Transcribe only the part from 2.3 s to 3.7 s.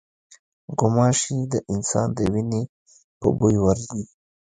وینې په بوی